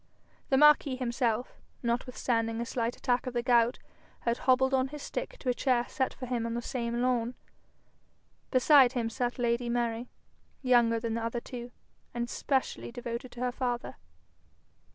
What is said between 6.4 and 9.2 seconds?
on the same lawn. Beside him